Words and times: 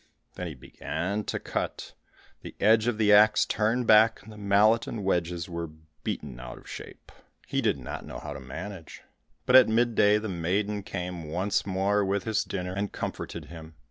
When 0.33 0.47
he 0.47 0.55
began 0.55 1.25
to 1.25 1.37
cut, 1.37 1.93
the 2.41 2.55
edge 2.59 2.87
of 2.87 2.97
the 2.97 3.13
axe 3.13 3.45
turned 3.45 3.85
back, 3.85 4.23
and 4.23 4.31
the 4.31 4.35
mallet 4.37 4.87
and 4.87 5.03
wedges 5.05 5.47
were 5.47 5.69
beaten 6.03 6.39
out 6.39 6.57
of 6.57 6.67
shape. 6.67 7.11
He 7.45 7.61
did 7.61 7.77
not 7.77 8.03
know 8.03 8.17
how 8.17 8.33
to 8.33 8.39
manage, 8.39 9.03
but 9.45 9.55
at 9.55 9.69
mid 9.69 9.93
day 9.93 10.17
the 10.17 10.27
maiden 10.27 10.81
came 10.81 11.25
once 11.25 11.67
more 11.67 12.03
with 12.03 12.23
his 12.23 12.43
dinner 12.43 12.73
and 12.73 12.91
comforted 12.91 13.45
him. 13.45 13.75